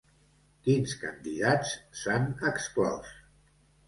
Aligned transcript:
Quins 0.67 0.95
candidats 1.03 1.73
s’han 1.99 2.25
exclòs? 2.53 3.13